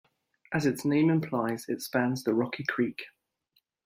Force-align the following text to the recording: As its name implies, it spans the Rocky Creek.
As 0.51 0.65
its 0.65 0.83
name 0.83 1.11
implies, 1.11 1.69
it 1.69 1.83
spans 1.83 2.23
the 2.23 2.33
Rocky 2.33 2.63
Creek. 2.63 3.03